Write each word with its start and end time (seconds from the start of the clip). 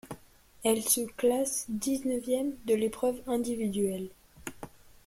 Elle 0.63 0.81
se 0.81 1.01
classe 1.11 1.67
dix-neuvième 1.69 2.55
de 2.65 2.73
l'épreuve 2.73 3.21
individuelle. 3.27 4.09